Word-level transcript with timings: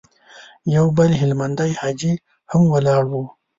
يو 0.75 0.85
بل 0.97 1.09
هلمندی 1.21 1.71
حاجي 1.79 2.13
هم 2.51 2.61
ولاړ 2.73 3.03
و. 3.11 3.13